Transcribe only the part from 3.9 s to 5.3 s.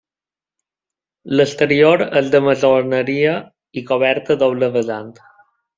coberta a doble vessant.